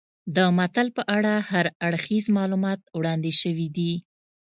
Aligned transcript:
د 0.35 0.37
متل 0.57 0.87
په 0.97 1.03
اړه 1.17 1.33
هر 1.51 1.65
اړخیز 1.87 2.25
معلومات 2.37 2.79
وړاندې 2.97 3.31
شوي 3.41 3.67
دي 3.77 3.93